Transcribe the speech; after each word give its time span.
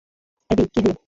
Abby, 0.49 0.65
কী 0.73 0.79
হলো? 0.81 0.93